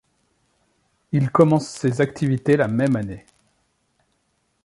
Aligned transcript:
Il 1.11 1.29
commence 1.29 1.67
ses 1.67 2.01
activités 2.01 2.57
la 2.57 2.67
même 2.67 2.95
année. 2.95 3.23